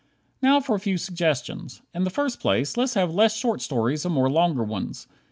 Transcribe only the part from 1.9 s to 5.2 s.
In the first place, let's have less short stories, and more longer ones.